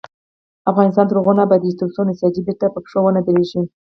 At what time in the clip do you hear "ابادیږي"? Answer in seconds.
1.45-1.79